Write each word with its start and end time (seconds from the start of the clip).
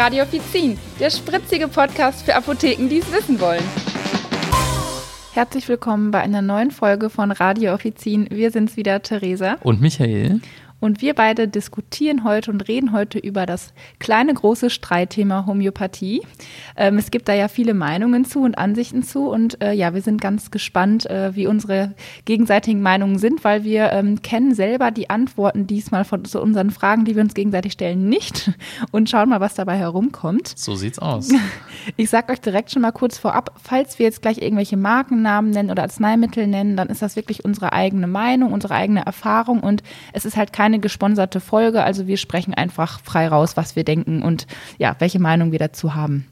Radio 0.00 0.22
Offizin, 0.22 0.78
der 0.98 1.10
spritzige 1.10 1.68
Podcast 1.68 2.22
für 2.24 2.34
Apotheken, 2.34 2.88
die 2.88 3.00
es 3.00 3.12
wissen 3.12 3.38
wollen. 3.38 3.62
Herzlich 5.34 5.68
willkommen 5.68 6.10
bei 6.10 6.20
einer 6.20 6.40
neuen 6.40 6.70
Folge 6.70 7.10
von 7.10 7.30
Radio 7.30 7.74
Offizin. 7.74 8.26
Wir 8.30 8.50
sind's 8.50 8.78
wieder, 8.78 9.02
Theresa. 9.02 9.58
Und 9.60 9.82
Michael. 9.82 10.40
Und 10.80 11.02
wir 11.02 11.14
beide 11.14 11.46
diskutieren 11.46 12.24
heute 12.24 12.50
und 12.50 12.66
reden 12.66 12.92
heute 12.92 13.18
über 13.18 13.46
das 13.46 13.72
kleine, 13.98 14.32
große 14.32 14.70
Streitthema 14.70 15.44
Homöopathie. 15.46 16.22
Ähm, 16.76 16.96
es 16.96 17.10
gibt 17.10 17.28
da 17.28 17.34
ja 17.34 17.48
viele 17.48 17.74
Meinungen 17.74 18.24
zu 18.24 18.40
und 18.42 18.56
Ansichten 18.56 19.02
zu. 19.02 19.28
Und 19.28 19.62
äh, 19.62 19.72
ja, 19.72 19.94
wir 19.94 20.00
sind 20.00 20.20
ganz 20.20 20.50
gespannt, 20.50 21.08
äh, 21.08 21.36
wie 21.36 21.46
unsere 21.46 21.94
gegenseitigen 22.24 22.80
Meinungen 22.80 23.18
sind, 23.18 23.44
weil 23.44 23.64
wir 23.64 23.92
ähm, 23.92 24.22
kennen 24.22 24.54
selber 24.54 24.90
die 24.90 25.10
Antworten 25.10 25.66
diesmal 25.66 26.04
von 26.04 26.24
zu 26.24 26.40
unseren 26.40 26.70
Fragen, 26.70 27.04
die 27.04 27.14
wir 27.14 27.22
uns 27.22 27.34
gegenseitig 27.34 27.72
stellen, 27.72 28.08
nicht. 28.08 28.50
Und 28.90 29.10
schauen 29.10 29.28
mal, 29.28 29.40
was 29.40 29.54
dabei 29.54 29.76
herumkommt. 29.76 30.52
So 30.56 30.74
sieht's 30.74 30.98
aus. 30.98 31.30
Ich 31.96 32.10
sag 32.10 32.30
euch 32.30 32.40
direkt 32.40 32.70
schon 32.70 32.82
mal 32.82 32.90
kurz 32.92 33.16
vorab, 33.16 33.58
falls 33.62 33.98
wir 33.98 34.04
jetzt 34.04 34.20
gleich 34.20 34.38
irgendwelche 34.38 34.76
Markennamen 34.76 35.50
nennen 35.50 35.70
oder 35.70 35.82
Arzneimittel 35.82 36.46
nennen, 36.46 36.76
dann 36.76 36.88
ist 36.88 37.00
das 37.00 37.16
wirklich 37.16 37.42
unsere 37.44 37.72
eigene 37.72 38.06
Meinung, 38.06 38.52
unsere 38.52 38.74
eigene 38.74 39.04
Erfahrung 39.06 39.60
und 39.60 39.82
es 40.12 40.26
ist 40.26 40.36
halt 40.36 40.52
kein 40.52 40.69
keine 40.70 40.78
gesponserte 40.78 41.40
Folge, 41.40 41.82
also 41.82 42.06
wir 42.06 42.16
sprechen 42.16 42.54
einfach 42.54 43.00
frei 43.00 43.26
raus, 43.26 43.56
was 43.56 43.74
wir 43.74 43.82
denken 43.82 44.22
und 44.22 44.46
ja, 44.78 44.94
welche 45.00 45.18
Meinung 45.18 45.50
wir 45.50 45.58
dazu 45.58 45.96
haben. 45.96 46.28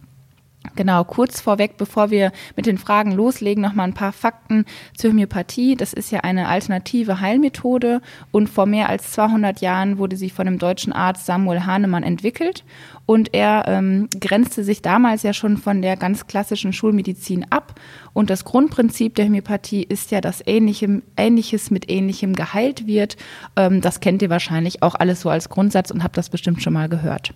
Genau, 0.79 1.03
kurz 1.03 1.41
vorweg, 1.41 1.77
bevor 1.77 2.13
wir 2.13 2.31
mit 2.55 2.67
den 2.67 2.79
Fragen 2.79 3.11
loslegen, 3.11 3.61
noch 3.61 3.75
mal 3.75 3.83
ein 3.83 3.95
paar 3.95 4.13
Fakten 4.13 4.65
zur 4.97 5.11
Homöopathie. 5.11 5.75
Das 5.75 5.93
ist 5.93 6.13
ja 6.13 6.21
eine 6.21 6.47
alternative 6.47 7.21
Heilmethode 7.21 8.01
und 8.31 8.49
vor 8.49 8.65
mehr 8.65 8.89
als 8.89 9.11
200 9.11 9.61
Jahren 9.61 9.99
wurde 9.99 10.17
sie 10.17 10.31
von 10.31 10.47
dem 10.47 10.61
deutschen 10.61 10.93
Arzt 10.93 11.27
Samuel 11.27 11.67
Hahnemann 11.67 12.05
entwickelt 12.05 12.65
und 13.07 13.35
er 13.35 13.65
ähm, 13.67 14.09
grenzte 14.21 14.63
sich 14.63 14.81
damals 14.81 15.25
ja 15.25 15.33
schon 15.33 15.57
von 15.57 15.83
der 15.83 15.97
ganz 15.97 16.29
klassischen 16.29 16.73
Schulmedizin 16.73 17.51
ab 17.51 17.75
und 18.13 18.31
das 18.31 18.45
Grundprinzip 18.45 19.17
der 19.17 19.27
Homöopathie 19.27 19.83
ist 19.83 20.13
ja, 20.13 20.21
dass 20.21 20.47
Ähnlichem, 20.47 21.03
Ähnliches 21.17 21.73
mit 21.73 21.91
Ähnlichem 21.91 22.35
geheilt 22.35 22.87
wird. 22.87 23.17
Ähm, 23.57 23.81
das 23.81 23.99
kennt 23.99 24.23
ihr 24.23 24.31
wahrscheinlich 24.31 24.81
auch 24.85 24.95
alles 24.95 25.23
so 25.23 25.29
als 25.29 25.49
Grundsatz 25.49 25.91
und 25.91 26.05
habt 26.05 26.17
das 26.17 26.29
bestimmt 26.29 26.63
schon 26.63 26.75
mal 26.75 26.89
gehört. 26.89 27.35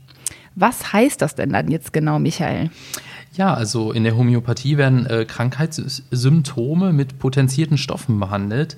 Was 0.54 0.92
heißt 0.92 1.22
das 1.22 1.34
denn 1.34 1.52
dann 1.52 1.70
jetzt 1.70 1.92
genau, 1.92 2.18
Michael? 2.18 2.70
Ja, 3.34 3.54
also 3.54 3.92
in 3.92 4.04
der 4.04 4.14
Homöopathie 4.14 4.76
werden 4.76 5.06
äh, 5.06 5.24
Krankheitssymptome 5.24 6.92
mit 6.92 7.18
potenzierten 7.18 7.78
Stoffen 7.78 8.20
behandelt, 8.20 8.76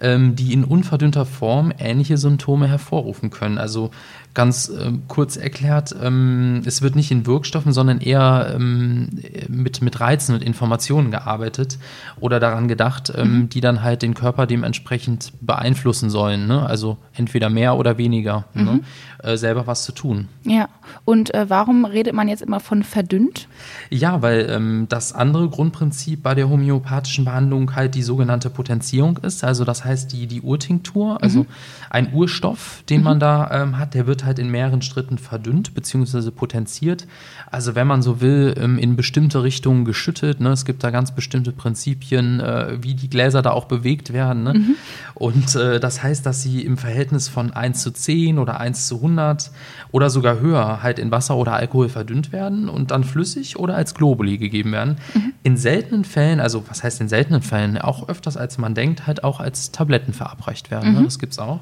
ähm, 0.00 0.34
die 0.34 0.52
in 0.52 0.64
unverdünnter 0.64 1.24
Form 1.24 1.72
ähnliche 1.78 2.16
Symptome 2.16 2.66
hervorrufen 2.66 3.30
können. 3.30 3.58
Also 3.58 3.92
ganz 4.34 4.68
äh, 4.68 4.92
kurz 5.08 5.36
erklärt, 5.36 5.94
ähm, 6.00 6.62
es 6.64 6.82
wird 6.82 6.96
nicht 6.96 7.10
in 7.10 7.26
Wirkstoffen, 7.26 7.72
sondern 7.72 8.00
eher 8.00 8.54
ähm, 8.54 9.10
mit, 9.48 9.82
mit 9.82 10.00
Reizen 10.00 10.34
und 10.34 10.42
Informationen 10.42 11.10
gearbeitet 11.10 11.78
oder 12.20 12.40
daran 12.40 12.68
gedacht, 12.68 13.12
ähm, 13.14 13.32
mhm. 13.32 13.48
die 13.48 13.60
dann 13.60 13.82
halt 13.82 14.02
den 14.02 14.14
Körper 14.14 14.46
dementsprechend 14.46 15.32
beeinflussen 15.40 16.08
sollen. 16.08 16.46
Ne? 16.46 16.64
Also 16.64 16.96
entweder 17.14 17.50
mehr 17.50 17.76
oder 17.76 17.98
weniger, 17.98 18.44
ne? 18.54 18.62
mhm. 18.62 18.66
ne? 18.66 18.80
äh, 19.22 19.36
selber 19.36 19.66
was 19.66 19.84
zu 19.84 19.92
tun. 19.92 20.28
Ja, 20.44 20.68
und 21.04 21.34
äh, 21.34 21.48
warum 21.48 21.84
redet 21.84 22.14
man 22.14 22.28
jetzt 22.28 22.42
immer 22.42 22.60
von 22.60 22.82
verdünnt? 22.82 23.48
Ja, 23.90 24.22
weil 24.22 24.48
ähm, 24.50 24.86
das 24.88 25.12
andere 25.12 25.48
Grundprinzip 25.48 26.22
bei 26.22 26.34
der 26.34 26.48
homöopathischen 26.48 27.24
Behandlung 27.24 27.74
halt 27.74 27.94
die 27.94 28.02
sogenannte 28.02 28.50
Potenzierung 28.50 29.18
ist. 29.18 29.44
Also 29.44 29.64
das 29.64 29.84
heißt 29.84 30.12
die, 30.12 30.26
die 30.26 30.40
Urtinktur, 30.40 31.22
also 31.22 31.40
mhm. 31.40 31.46
ein 31.90 32.12
Urstoff, 32.12 32.82
den 32.88 33.02
man 33.02 33.18
mhm. 33.18 33.20
da 33.20 33.62
ähm, 33.62 33.78
hat, 33.78 33.94
der 33.94 34.06
wird 34.06 34.21
halt 34.24 34.38
in 34.38 34.50
mehreren 34.50 34.82
Schritten 34.82 35.18
verdünnt 35.18 35.74
bzw. 35.74 36.30
potenziert. 36.30 37.06
Also 37.50 37.74
wenn 37.74 37.86
man 37.86 38.02
so 38.02 38.20
will, 38.20 38.54
ähm, 38.58 38.78
in 38.78 38.96
bestimmte 38.96 39.42
Richtungen 39.42 39.84
geschüttet. 39.84 40.40
Ne? 40.40 40.50
Es 40.50 40.64
gibt 40.64 40.84
da 40.84 40.90
ganz 40.90 41.14
bestimmte 41.14 41.52
Prinzipien, 41.52 42.40
äh, 42.40 42.78
wie 42.80 42.94
die 42.94 43.10
Gläser 43.10 43.42
da 43.42 43.50
auch 43.50 43.66
bewegt 43.66 44.12
werden. 44.12 44.42
Ne? 44.42 44.54
Mhm. 44.54 44.74
Und 45.14 45.54
äh, 45.54 45.80
das 45.80 46.02
heißt, 46.02 46.24
dass 46.26 46.42
sie 46.42 46.62
im 46.62 46.76
Verhältnis 46.76 47.28
von 47.28 47.52
1 47.52 47.82
zu 47.82 47.90
10 47.90 48.38
oder 48.38 48.60
1 48.60 48.88
zu 48.88 48.96
100 48.96 49.50
oder 49.90 50.10
sogar 50.10 50.40
höher 50.40 50.82
halt 50.82 50.98
in 50.98 51.10
Wasser 51.10 51.36
oder 51.36 51.54
Alkohol 51.54 51.88
verdünnt 51.88 52.32
werden 52.32 52.68
und 52.68 52.90
dann 52.90 53.04
flüssig 53.04 53.58
oder 53.58 53.76
als 53.76 53.94
Globuli 53.94 54.38
gegeben 54.38 54.72
werden. 54.72 54.96
Mhm. 55.14 55.32
In 55.42 55.56
seltenen 55.56 56.04
Fällen, 56.04 56.40
also 56.40 56.64
was 56.68 56.82
heißt 56.82 57.00
in 57.00 57.08
seltenen 57.08 57.42
Fällen, 57.42 57.78
auch 57.78 58.08
öfters 58.08 58.36
als 58.36 58.58
man 58.58 58.74
denkt, 58.74 59.06
halt 59.06 59.24
auch 59.24 59.40
als 59.40 59.72
Tabletten 59.72 60.12
verabreicht 60.12 60.70
werden. 60.70 60.86
Ne? 60.86 60.90
Mhm. 60.90 60.98
Ne? 60.98 61.04
Das 61.04 61.18
gibt 61.18 61.32
es 61.32 61.38
auch. 61.38 61.60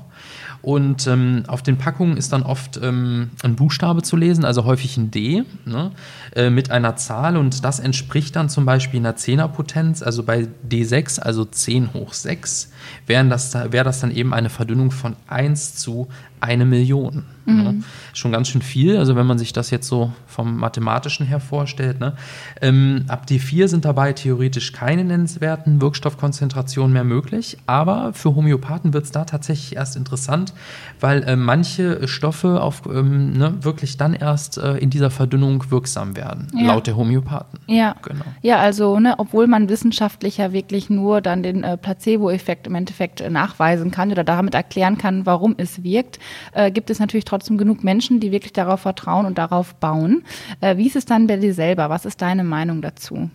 Und 0.62 1.06
ähm, 1.06 1.44
auf 1.46 1.62
den 1.62 1.78
Packungen 1.78 2.16
ist 2.16 2.32
dann 2.32 2.42
oft 2.42 2.78
ähm, 2.82 3.30
ein 3.42 3.56
Buchstabe 3.56 4.02
zu 4.02 4.16
lesen, 4.16 4.44
also 4.44 4.64
häufig 4.64 4.96
ein 4.96 5.10
D 5.10 5.44
ne, 5.64 5.92
äh, 6.36 6.50
mit 6.50 6.70
einer 6.70 6.96
Zahl. 6.96 7.36
Und 7.36 7.64
das 7.64 7.80
entspricht 7.80 8.36
dann 8.36 8.48
zum 8.48 8.66
Beispiel 8.66 9.00
einer 9.00 9.16
Zehnerpotenz, 9.16 10.02
also 10.02 10.22
bei 10.22 10.48
D6, 10.68 11.20
also 11.20 11.44
10 11.44 11.94
hoch 11.94 12.12
6, 12.12 12.72
wäre 13.06 13.26
das, 13.26 13.54
wär 13.54 13.84
das 13.84 14.00
dann 14.00 14.10
eben 14.10 14.34
eine 14.34 14.50
Verdünnung 14.50 14.90
von 14.90 15.16
1 15.28 15.76
zu 15.76 16.08
eine 16.40 16.64
Million. 16.64 17.24
Mhm. 17.44 17.62
Ne? 17.62 17.82
Schon 18.12 18.32
ganz 18.32 18.48
schön 18.48 18.62
viel, 18.62 18.96
also 18.96 19.16
wenn 19.16 19.26
man 19.26 19.38
sich 19.38 19.52
das 19.52 19.70
jetzt 19.70 19.88
so 19.88 20.12
vom 20.26 20.56
Mathematischen 20.56 21.26
her 21.26 21.40
vorstellt. 21.40 22.00
Ne? 22.00 22.14
Ähm, 22.60 23.04
ab 23.08 23.26
D4 23.28 23.68
sind 23.68 23.84
dabei 23.84 24.12
theoretisch 24.12 24.72
keine 24.72 25.04
nennenswerten 25.04 25.80
Wirkstoffkonzentrationen 25.80 26.92
mehr 26.92 27.04
möglich, 27.04 27.58
aber 27.66 28.12
für 28.14 28.34
Homöopathen 28.34 28.92
wird 28.92 29.04
es 29.04 29.12
da 29.12 29.24
tatsächlich 29.24 29.76
erst 29.76 29.96
interessant, 29.96 30.52
weil 31.00 31.22
äh, 31.24 31.36
manche 31.36 32.06
Stoffe 32.08 32.62
auf, 32.62 32.82
ähm, 32.86 33.32
ne, 33.32 33.54
wirklich 33.60 33.96
dann 33.96 34.14
erst 34.14 34.58
äh, 34.58 34.76
in 34.76 34.90
dieser 34.90 35.10
Verdünnung 35.10 35.70
wirksam 35.70 36.16
werden, 36.16 36.48
ja. 36.54 36.68
laut 36.68 36.86
der 36.86 36.96
Homöopathen. 36.96 37.58
Ja, 37.66 37.96
genau. 38.02 38.24
ja 38.42 38.58
also 38.58 38.98
ne, 38.98 39.14
obwohl 39.18 39.46
man 39.46 39.68
wissenschaftlich 39.68 40.38
ja 40.38 40.52
wirklich 40.52 40.90
nur 40.90 41.20
dann 41.20 41.42
den 41.42 41.64
äh, 41.64 41.76
Placebo-Effekt 41.76 42.66
im 42.66 42.74
Endeffekt 42.74 43.20
äh, 43.20 43.30
nachweisen 43.30 43.90
kann 43.90 44.10
oder 44.10 44.24
damit 44.24 44.54
erklären 44.54 44.98
kann, 44.98 45.26
warum 45.26 45.54
es 45.56 45.82
wirkt, 45.82 46.18
äh, 46.52 46.70
gibt 46.70 46.90
es 46.90 46.98
natürlich 46.98 47.24
trotzdem 47.24 47.58
genug 47.58 47.84
Menschen, 47.84 48.20
die 48.20 48.32
wirklich 48.32 48.52
darauf 48.52 48.80
vertrauen 48.80 49.26
und 49.26 49.38
darauf 49.38 49.74
bauen. 49.74 50.22
Äh, 50.60 50.76
wie 50.76 50.86
ist 50.86 50.96
es 50.96 51.04
dann 51.04 51.26
bei 51.26 51.36
dir 51.36 51.54
selber? 51.54 51.90
Was 51.90 52.04
ist 52.04 52.22
deine 52.22 52.44
Meinung 52.44 52.82
dazu? 52.82 53.30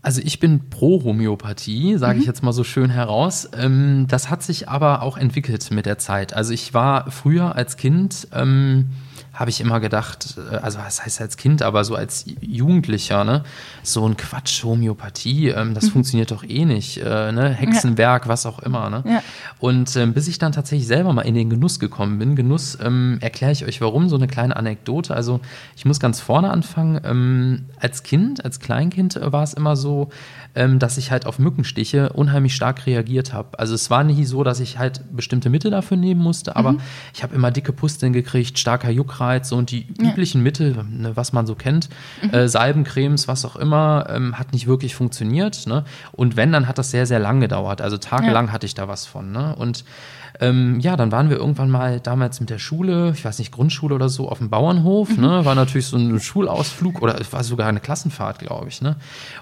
Also 0.00 0.20
ich 0.24 0.38
bin 0.38 0.70
pro 0.70 1.02
Homöopathie, 1.02 1.96
sage 1.96 2.14
mhm. 2.14 2.20
ich 2.20 2.26
jetzt 2.26 2.42
mal 2.42 2.52
so 2.52 2.64
schön 2.64 2.88
heraus. 2.88 3.48
Ähm, 3.58 4.06
das 4.08 4.30
hat 4.30 4.42
sich 4.42 4.68
aber 4.68 5.02
auch 5.02 5.16
entwickelt 5.16 5.70
mit 5.70 5.86
der 5.86 5.98
Zeit. 5.98 6.32
Also 6.32 6.52
ich 6.52 6.72
war 6.72 7.10
früher 7.10 7.56
als 7.56 7.76
Kind 7.76 8.28
ähm, 8.32 8.90
habe 9.32 9.50
ich 9.50 9.60
immer 9.60 9.80
gedacht, 9.80 10.36
äh, 10.50 10.56
also 10.56 10.78
was 10.78 11.04
heißt 11.04 11.20
als 11.20 11.36
Kind, 11.36 11.62
aber 11.62 11.84
so 11.84 11.94
als 11.94 12.24
Jugendlicher, 12.40 13.24
ne, 13.24 13.44
so 13.82 14.06
ein 14.06 14.16
Quatsch, 14.16 14.64
Homöopathie, 14.64 15.48
ähm, 15.48 15.74
das 15.74 15.84
mhm. 15.84 15.90
funktioniert 15.90 16.30
doch 16.30 16.44
eh 16.44 16.64
nicht, 16.64 16.98
äh, 16.98 17.32
ne, 17.32 17.50
Hexenwerk, 17.50 18.24
ja. 18.24 18.28
was 18.28 18.46
auch 18.46 18.58
immer, 18.60 18.90
ne. 18.90 19.04
Ja. 19.06 19.22
Und 19.58 19.94
ähm, 19.96 20.12
bis 20.14 20.28
ich 20.28 20.38
dann 20.38 20.52
tatsächlich 20.52 20.86
selber 20.86 21.12
mal 21.12 21.22
in 21.22 21.34
den 21.34 21.50
Genuss 21.50 21.78
gekommen 21.80 22.18
bin, 22.18 22.36
Genuss 22.36 22.78
ähm, 22.82 23.18
erkläre 23.20 23.52
ich 23.52 23.64
euch 23.64 23.80
warum, 23.80 24.08
so 24.08 24.16
eine 24.16 24.26
kleine 24.26 24.56
Anekdote. 24.56 25.14
Also 25.14 25.40
ich 25.76 25.84
muss 25.84 26.00
ganz 26.00 26.20
vorne 26.20 26.50
anfangen. 26.50 27.00
Ähm, 27.04 27.66
als 27.80 28.02
Kind, 28.02 28.44
als 28.44 28.60
Kleinkind 28.60 29.18
war 29.22 29.42
es 29.42 29.54
immer 29.54 29.76
so, 29.76 30.10
ähm, 30.54 30.78
dass 30.78 30.98
ich 30.98 31.10
halt 31.10 31.26
auf 31.26 31.38
Mückenstiche 31.38 32.12
unheimlich 32.12 32.54
stark 32.54 32.86
reagiert 32.86 33.32
habe. 33.32 33.58
Also 33.58 33.74
es 33.74 33.90
war 33.90 34.04
nie 34.04 34.24
so, 34.24 34.44
dass 34.44 34.60
ich 34.60 34.78
halt 34.78 35.04
bestimmte 35.14 35.50
Mittel 35.50 35.70
dafür 35.70 35.96
nehmen 35.96 36.20
musste, 36.20 36.56
aber 36.56 36.72
mhm. 36.72 36.80
ich 37.14 37.22
habe 37.22 37.34
immer 37.34 37.50
dicke 37.50 37.72
Pusteln 37.72 38.12
gekriegt, 38.12 38.58
starker 38.58 38.90
Juckreiz 39.08 39.52
und 39.52 39.70
die 39.70 39.86
ja. 39.98 40.10
üblichen 40.10 40.42
Mittel, 40.42 40.76
ne, 40.90 41.16
was 41.16 41.32
man 41.32 41.46
so 41.46 41.54
kennt, 41.54 41.88
mhm. 42.22 42.30
äh, 42.34 42.48
Salbencremes, 42.48 43.26
was 43.26 43.44
auch 43.44 43.56
immer, 43.56 44.06
ähm, 44.10 44.38
hat 44.38 44.52
nicht 44.52 44.66
wirklich 44.66 44.94
funktioniert. 44.94 45.66
Ne? 45.66 45.84
Und 46.12 46.36
wenn, 46.36 46.52
dann 46.52 46.68
hat 46.68 46.78
das 46.78 46.90
sehr, 46.90 47.06
sehr 47.06 47.18
lang 47.18 47.40
gedauert. 47.40 47.80
Also 47.80 47.96
tagelang 47.96 48.46
ja. 48.46 48.52
hatte 48.52 48.66
ich 48.66 48.74
da 48.74 48.88
was 48.88 49.06
von. 49.06 49.32
Ne? 49.32 49.56
Und 49.56 49.84
ähm, 50.40 50.78
ja, 50.80 50.96
dann 50.96 51.10
waren 51.10 51.30
wir 51.30 51.36
irgendwann 51.36 51.68
mal 51.68 51.98
damals 51.98 52.38
mit 52.38 52.48
der 52.48 52.58
Schule, 52.58 53.12
ich 53.14 53.24
weiß 53.24 53.38
nicht, 53.40 53.50
Grundschule 53.50 53.94
oder 53.94 54.08
so, 54.08 54.28
auf 54.28 54.38
dem 54.38 54.50
Bauernhof. 54.50 55.16
Mhm. 55.16 55.22
Ne? 55.22 55.44
War 55.44 55.54
natürlich 55.54 55.86
so 55.86 55.96
ein 55.96 56.20
Schulausflug 56.20 57.02
oder 57.02 57.20
es 57.20 57.32
war 57.32 57.42
sogar 57.42 57.66
eine 57.68 57.80
Klassenfahrt, 57.80 58.38
glaube 58.38 58.68
ich. 58.68 58.80
Ne? 58.80 58.96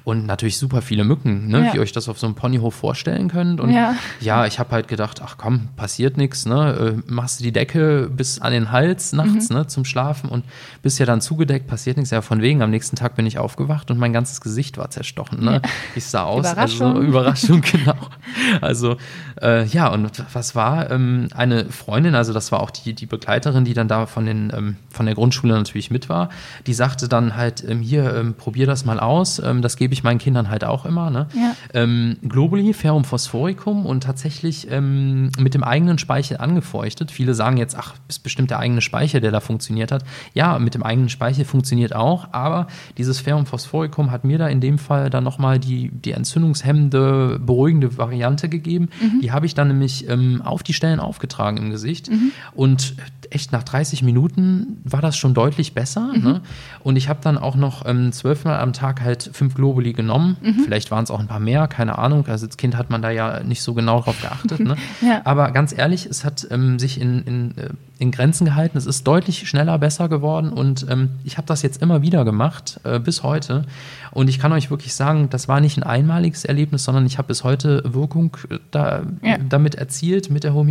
Und 0.04 0.25
natürlich 0.25 0.56
super 0.56 0.81
viele 0.81 1.04
Mücken, 1.04 1.48
ne? 1.48 1.66
Ja. 1.66 1.72
wie 1.72 1.76
ihr 1.76 1.82
euch 1.82 1.93
das 1.93 2.08
auf 2.08 2.19
so 2.19 2.26
einem 2.26 2.34
Ponyhof 2.34 2.75
vorstellen 2.75 3.28
könnt. 3.28 3.60
Und 3.60 3.70
ja, 3.70 3.94
ja 4.20 4.46
ich 4.46 4.58
habe 4.58 4.70
halt 4.70 4.88
gedacht, 4.88 5.20
ach 5.22 5.37
komm, 5.37 5.69
passiert 5.76 6.16
nichts. 6.16 6.46
Ne? 6.46 6.96
Äh, 7.06 7.12
machst 7.12 7.40
du 7.40 7.44
die 7.44 7.52
Decke 7.52 8.10
bis 8.10 8.40
an 8.40 8.52
den 8.52 8.72
Hals 8.72 9.12
nachts 9.12 9.50
mhm. 9.50 9.56
ne? 9.56 9.66
zum 9.66 9.84
Schlafen 9.84 10.31
und 10.31 10.44
bist 10.82 10.99
ja 10.99 11.04
dann 11.04 11.20
zugedeckt, 11.20 11.66
passiert 11.66 11.99
nichts. 11.99 12.10
Ja, 12.10 12.22
von 12.22 12.40
wegen, 12.40 12.62
am 12.62 12.70
nächsten 12.70 12.96
Tag 12.96 13.16
bin 13.16 13.26
ich 13.26 13.38
aufgewacht 13.38 13.90
und 13.90 13.99
mein 13.99 14.14
ganzes 14.14 14.40
Gesicht 14.40 14.78
war 14.78 14.88
zerstochen. 14.88 15.44
Ne? 15.44 15.60
Ja. 15.62 15.70
Ich 15.94 16.06
sah 16.06 16.22
aus. 16.22 16.40
Überraschung. 16.40 16.96
Also, 16.96 17.00
Überraschung, 17.06 17.60
genau. 17.60 17.96
Also, 18.62 18.96
äh, 19.42 19.66
ja, 19.66 19.88
und 19.88 20.25
was 20.32 20.54
war? 20.54 20.85
Ähm, 20.90 21.28
eine 21.34 21.66
Freundin, 21.66 22.14
also 22.14 22.32
das 22.32 22.52
war 22.52 22.60
auch 22.60 22.70
die, 22.70 22.94
die 22.94 23.06
Begleiterin, 23.06 23.64
die 23.64 23.74
dann 23.74 23.88
da 23.88 24.06
von, 24.06 24.26
den, 24.26 24.52
ähm, 24.54 24.76
von 24.90 25.06
der 25.06 25.14
Grundschule 25.14 25.54
natürlich 25.54 25.90
mit 25.90 26.08
war, 26.08 26.28
die 26.66 26.74
sagte 26.74 27.08
dann 27.08 27.36
halt, 27.36 27.64
ähm, 27.68 27.80
hier, 27.80 28.14
ähm, 28.14 28.34
probier 28.34 28.66
das 28.66 28.84
mal 28.84 29.00
aus, 29.00 29.38
ähm, 29.38 29.62
das 29.62 29.76
gebe 29.76 29.92
ich 29.94 30.02
meinen 30.02 30.18
Kindern 30.18 30.50
halt 30.50 30.64
auch 30.64 30.84
immer. 30.84 31.10
Ne? 31.10 31.26
Ja. 31.34 31.54
Ähm, 31.74 32.16
Globuli, 32.26 32.72
Ferrum 32.72 33.04
Phosphoricum 33.04 33.86
und 33.86 34.02
tatsächlich 34.02 34.66
mit 34.66 35.54
dem 35.54 35.62
eigenen 35.62 35.98
Speichel 35.98 36.38
angefeuchtet. 36.38 37.10
Viele 37.10 37.34
sagen 37.34 37.56
jetzt, 37.56 37.76
ach, 37.76 37.94
ist 38.08 38.22
bestimmt 38.22 38.50
der 38.50 38.58
eigene 38.58 38.80
Speichel, 38.80 39.20
der 39.20 39.30
da 39.30 39.40
funktioniert 39.40 39.92
hat. 39.92 40.04
Ja, 40.34 40.58
mit 40.58 40.74
dem 40.74 40.82
eigenen 40.82 41.08
Speichel 41.08 41.44
funktioniert 41.44 41.94
auch, 41.94 42.28
aber 42.32 42.66
dieses 42.98 43.20
Ferrum 43.20 43.46
Phosphoricum 43.46 44.10
hat 44.10 44.24
mir 44.24 44.38
da 44.38 44.48
in 44.48 44.60
dem 44.60 44.78
Fall 44.78 45.10
dann 45.10 45.24
nochmal 45.24 45.58
die, 45.58 45.90
die 45.90 46.12
entzündungshemmende, 46.12 47.38
beruhigende 47.40 47.96
Variante 47.96 48.48
gegeben. 48.48 48.88
Mhm. 49.00 49.20
Die 49.20 49.32
habe 49.32 49.46
ich 49.46 49.54
dann 49.54 49.68
nämlich 49.68 50.06
auf 50.44 50.62
die 50.62 50.74
Stellen 50.76 51.00
aufgetragen 51.00 51.56
im 51.56 51.70
Gesicht. 51.70 52.11
Mhm. 52.11 52.32
Und 52.55 52.94
echt 53.31 53.52
nach 53.52 53.62
30 53.62 54.02
Minuten 54.02 54.81
war 54.84 55.00
das 55.00 55.17
schon 55.17 55.34
deutlich 55.34 55.75
besser. 55.75 56.12
Mhm. 56.14 56.23
Ne? 56.23 56.40
Und 56.82 56.96
ich 56.96 57.08
habe 57.08 57.20
dann 57.23 57.38
auch 57.38 57.56
noch 57.56 57.84
ähm, 57.87 58.12
zwölfmal 58.12 58.61
am 58.61 58.73
Tag 58.73 59.00
halt 59.00 59.31
fünf 59.32 59.55
Globuli 59.55 59.93
genommen. 59.93 60.37
Mhm. 60.43 60.61
Vielleicht 60.64 60.90
waren 60.90 61.05
es 61.05 61.11
auch 61.11 61.20
ein 61.20 61.26
paar 61.26 61.40
mehr, 61.40 61.67
keine 61.69 61.99
Ahnung. 61.99 62.26
Also 62.26 62.46
als 62.46 62.56
Kind 62.56 62.76
hat 62.76 62.90
man 62.90 63.02
da 63.02 63.11
ja 63.11 63.43
nicht 63.43 63.62
so 63.62 63.75
genau 63.75 64.00
drauf 64.00 64.20
geachtet. 64.20 64.61
Ne? 64.61 64.76
ja. 65.02 65.23
Aber 65.25 65.50
ganz 65.50 65.76
ehrlich, 65.76 66.06
es 66.06 66.25
hat 66.25 66.46
ähm, 66.50 66.78
sich 66.78 67.00
in, 67.00 67.23
in, 67.23 67.58
äh, 67.58 67.69
in 67.99 68.11
Grenzen 68.11 68.44
gehalten. 68.44 68.78
Es 68.78 68.87
ist 68.87 69.06
deutlich 69.06 69.49
schneller 69.49 69.78
besser 69.78 70.08
geworden 70.08 70.50
und 70.50 70.87
ähm, 70.90 71.11
ich 71.25 71.38
habe 71.38 71.46
das 71.46 71.62
jetzt 71.62 71.81
immer 71.82 72.02
wieder 72.02 72.25
gemacht, 72.25 72.81
äh, 72.84 72.99
bis 72.99 73.23
heute. 73.23 73.64
Und 74.12 74.28
ich 74.28 74.38
kann 74.38 74.52
euch 74.52 74.70
wirklich 74.70 74.94
sagen, 74.94 75.28
das 75.31 75.49
war 75.49 75.61
nicht 75.61 75.76
ein 75.76 75.82
einmaliges 75.82 76.44
Erlebnis, 76.44 76.84
sondern 76.84 77.06
ich 77.06 77.19
habe 77.19 77.28
bis 77.28 77.44
heute 77.44 77.82
Wirkung 77.87 78.37
äh, 78.50 78.58
da, 78.70 79.02
ja. 79.23 79.38
damit 79.38 79.75
erzielt 79.75 80.31
mit 80.31 80.44
der 80.44 80.55
Homöopathie. 80.55 80.65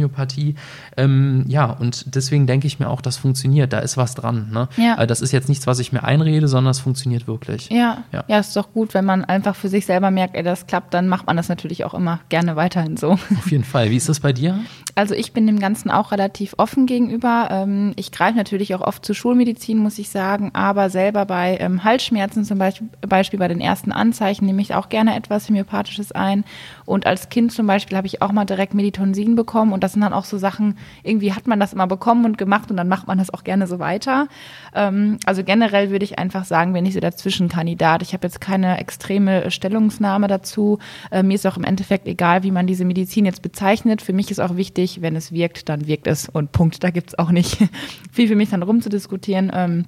Ähm, 0.97 1.45
ja, 1.47 1.65
und 1.65 2.15
deswegen 2.15 2.47
denke 2.47 2.67
ich 2.67 2.79
mir 2.79 2.89
auch, 2.89 3.01
das 3.01 3.17
funktioniert. 3.17 3.73
Da 3.73 3.79
ist 3.79 3.97
was 3.97 4.15
dran. 4.15 4.49
Ne? 4.51 4.67
Ja. 4.77 4.95
Also 4.95 5.07
das 5.07 5.21
ist 5.21 5.31
jetzt 5.31 5.49
nichts, 5.49 5.67
was 5.67 5.79
ich 5.79 5.91
mir 5.91 6.03
einrede, 6.03 6.47
sondern 6.47 6.71
es 6.71 6.79
funktioniert 6.79 7.27
wirklich. 7.27 7.69
Ja. 7.69 8.03
ja, 8.11 8.23
ja, 8.27 8.39
ist 8.39 8.55
doch 8.55 8.73
gut, 8.73 8.93
wenn 8.93 9.05
man 9.05 9.25
einfach 9.25 9.55
für 9.55 9.69
sich 9.69 9.85
selber 9.85 10.11
merkt, 10.11 10.35
ey, 10.35 10.43
das 10.43 10.67
klappt, 10.67 10.93
dann 10.93 11.07
macht 11.07 11.27
man 11.27 11.37
das 11.37 11.49
natürlich 11.49 11.85
auch 11.85 11.93
immer 11.93 12.19
gerne 12.29 12.55
weiterhin 12.55 12.97
so. 12.97 13.11
Auf 13.11 13.51
jeden 13.51 13.63
Fall. 13.63 13.89
Wie 13.89 13.97
ist 13.97 14.09
das 14.09 14.19
bei 14.19 14.33
dir? 14.33 14.59
Also 14.97 15.13
ich 15.13 15.33
bin 15.33 15.45
dem 15.45 15.59
Ganzen 15.59 15.91
auch 15.91 16.13
relativ 16.13 16.55
offen 16.57 16.85
gegenüber. 16.85 17.49
Ähm, 17.51 17.91
ich 17.97 18.13
greife 18.13 18.37
natürlich 18.37 18.73
auch 18.75 18.81
oft 18.81 19.05
zur 19.05 19.13
Schulmedizin, 19.13 19.77
muss 19.77 19.99
ich 19.99 20.09
sagen, 20.09 20.51
aber 20.53 20.89
selber 20.89 21.25
bei 21.25 21.57
ähm, 21.59 21.83
Halsschmerzen 21.83 22.45
zum 22.45 22.57
Beispiel, 22.57 23.39
bei 23.39 23.47
den 23.49 23.59
ersten 23.59 23.91
Anzeichen 23.91 24.45
nehme 24.45 24.61
ich 24.61 24.73
auch 24.73 24.87
gerne 24.87 25.15
etwas 25.15 25.49
Homöopathisches 25.49 26.13
ein. 26.13 26.45
Und 26.85 27.05
als 27.05 27.27
Kind 27.27 27.51
zum 27.51 27.67
Beispiel 27.67 27.97
habe 27.97 28.07
ich 28.07 28.21
auch 28.21 28.31
mal 28.31 28.45
direkt 28.45 28.73
Meditonsin 28.73 29.35
bekommen 29.35 29.73
und 29.75 29.83
das 29.83 29.93
sind 29.93 30.01
dann 30.01 30.13
auch 30.13 30.25
so 30.25 30.39
Sachen, 30.39 30.77
irgendwie 31.03 31.33
hat 31.33 31.45
man 31.45 31.59
das 31.59 31.73
immer 31.73 31.85
bekommen 31.85 32.25
und 32.25 32.37
gemacht 32.37 32.71
und 32.71 32.77
dann 32.77 32.87
macht 32.87 33.05
man 33.07 33.19
das 33.19 33.31
auch 33.31 33.43
gerne 33.43 33.67
so 33.67 33.77
weiter. 33.77 34.27
Ähm, 34.73 35.19
also 35.25 35.43
generell 35.43 35.91
würde 35.91 36.05
ich 36.05 36.17
einfach 36.17 36.45
sagen, 36.45 36.73
bin 36.73 36.85
ich 36.85 36.95
so 36.95 36.99
der 36.99 37.15
Zwischenkandidat. 37.15 38.01
Ich 38.01 38.13
habe 38.13 38.25
jetzt 38.25 38.41
keine 38.41 38.79
extreme 38.79 39.51
Stellungsnahme 39.51 40.27
dazu. 40.27 40.79
Äh, 41.11 41.21
mir 41.21 41.35
ist 41.35 41.45
auch 41.45 41.57
im 41.57 41.63
Endeffekt 41.63 42.07
egal, 42.07 42.41
wie 42.41 42.51
man 42.51 42.65
diese 42.65 42.85
Medizin 42.85 43.25
jetzt 43.25 43.43
bezeichnet. 43.43 44.01
Für 44.01 44.13
mich 44.13 44.31
ist 44.31 44.39
auch 44.39 44.55
wichtig, 44.55 44.65
wichtig, 44.65 45.01
wenn 45.01 45.15
es 45.15 45.31
wirkt, 45.31 45.69
dann 45.69 45.87
wirkt 45.87 46.07
es 46.07 46.29
und 46.29 46.51
Punkt. 46.51 46.83
Da 46.83 46.89
gibt 46.89 47.09
es 47.09 47.19
auch 47.19 47.31
nicht 47.31 47.57
viel 48.11 48.27
für 48.27 48.35
mich 48.35 48.49
dann 48.49 48.63
rumzudiskutieren. 48.63 49.51
Ähm, 49.53 49.85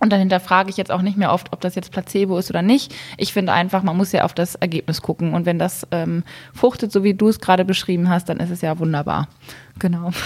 und 0.00 0.12
dahinter 0.12 0.40
frage 0.40 0.70
ich 0.70 0.76
jetzt 0.76 0.90
auch 0.90 1.02
nicht 1.02 1.16
mehr 1.16 1.32
oft, 1.32 1.52
ob 1.52 1.60
das 1.60 1.74
jetzt 1.76 1.92
Placebo 1.92 2.36
ist 2.36 2.50
oder 2.50 2.62
nicht. 2.62 2.94
Ich 3.16 3.32
finde 3.32 3.52
einfach, 3.52 3.82
man 3.82 3.96
muss 3.96 4.12
ja 4.12 4.24
auf 4.24 4.34
das 4.34 4.54
Ergebnis 4.54 5.00
gucken. 5.00 5.32
Und 5.34 5.46
wenn 5.46 5.58
das 5.58 5.86
ähm, 5.92 6.24
fruchtet, 6.52 6.92
so 6.92 7.04
wie 7.04 7.14
du 7.14 7.28
es 7.28 7.40
gerade 7.40 7.64
beschrieben 7.64 8.10
hast, 8.10 8.28
dann 8.28 8.38
ist 8.38 8.50
es 8.50 8.60
ja 8.60 8.78
wunderbar. 8.78 9.28
Genau. 9.78 10.10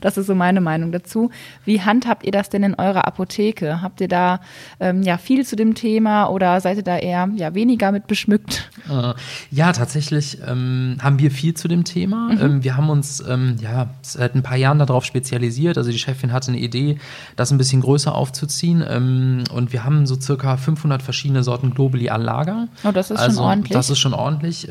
Das 0.00 0.18
ist 0.18 0.26
so 0.26 0.34
meine 0.34 0.60
Meinung 0.60 0.92
dazu. 0.92 1.30
Wie 1.64 1.80
handhabt 1.80 2.24
ihr 2.24 2.32
das 2.32 2.50
denn 2.50 2.62
in 2.62 2.74
eurer 2.74 3.06
Apotheke? 3.06 3.80
Habt 3.80 4.00
ihr 4.00 4.08
da 4.08 4.40
ähm, 4.80 5.02
ja 5.02 5.18
viel 5.18 5.46
zu 5.46 5.56
dem 5.56 5.74
Thema 5.74 6.26
oder 6.26 6.60
seid 6.60 6.76
ihr 6.76 6.82
da 6.82 6.98
eher 6.98 7.28
ja 7.36 7.54
weniger 7.54 7.90
mit 7.92 8.06
beschmückt? 8.06 8.70
Äh, 8.88 9.14
ja, 9.50 9.72
tatsächlich 9.72 10.38
ähm, 10.46 10.98
haben 11.00 11.18
wir 11.18 11.30
viel 11.30 11.54
zu 11.54 11.68
dem 11.68 11.84
Thema. 11.84 12.32
Mhm. 12.32 12.40
Ähm, 12.40 12.64
wir 12.64 12.76
haben 12.76 12.90
uns 12.90 13.22
ähm, 13.26 13.56
ja 13.60 13.90
seit 14.02 14.34
ein 14.34 14.42
paar 14.42 14.56
Jahren 14.56 14.78
darauf 14.78 15.04
spezialisiert. 15.04 15.78
Also 15.78 15.90
die 15.90 15.98
Chefin 15.98 16.32
hatte 16.32 16.48
eine 16.48 16.58
Idee, 16.58 16.98
das 17.36 17.50
ein 17.50 17.58
bisschen 17.58 17.80
größer 17.80 18.14
aufzuziehen. 18.14 18.84
Ähm, 18.86 19.44
und 19.52 19.72
wir 19.72 19.84
haben 19.84 20.06
so 20.06 20.20
circa 20.20 20.56
500 20.56 21.02
verschiedene 21.02 21.42
Sorten 21.42 21.70
Globuli 21.70 22.10
an 22.10 22.22
Lager. 22.22 22.68
Oh, 22.84 22.92
das 22.92 23.10
ist 23.10 23.18
also, 23.18 23.36
schon 23.36 23.44
ordentlich. 23.44 23.72
Das 23.72 23.90
ist 23.90 23.98
schon 23.98 24.14
ordentlich. 24.14 24.68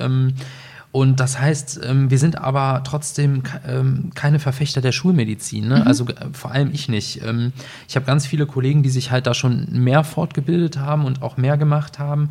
Und 0.93 1.19
das 1.19 1.39
heißt, 1.39 1.81
ähm, 1.89 2.11
wir 2.11 2.19
sind 2.19 2.37
aber 2.37 2.83
trotzdem 2.83 3.41
ähm, 3.67 4.11
keine 4.13 4.37
Verfechter 4.37 4.79
der 4.79 4.91
Schulmedizin. 4.91 5.67
Ne? 5.67 5.79
Mhm. 5.79 5.87
Also 5.87 6.05
äh, 6.05 6.13
vor 6.33 6.51
allem 6.51 6.69
ich 6.71 6.87
nicht. 6.87 7.19
Ähm, 7.25 7.51
ich 7.87 7.95
habe 7.95 8.05
ganz 8.05 8.27
viele 8.27 8.45
Kollegen, 8.45 8.83
die 8.83 8.91
sich 8.91 9.09
halt 9.09 9.25
da 9.25 9.33
schon 9.33 9.67
mehr 9.71 10.03
fortgebildet 10.03 10.77
haben 10.77 11.05
und 11.05 11.23
auch 11.23 11.35
mehr 11.35 11.57
gemacht 11.57 11.97
haben. 11.97 12.29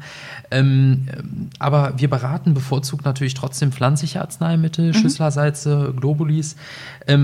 aber 1.58 1.94
wir 1.96 2.08
beraten 2.08 2.54
bevorzugt 2.54 3.04
natürlich 3.04 3.34
trotzdem 3.34 3.72
pflanzliche 3.72 4.20
Arzneimittel, 4.20 4.88
mhm. 4.88 4.94
Schüsslersalze, 4.94 5.92
Globulis. 5.96 6.56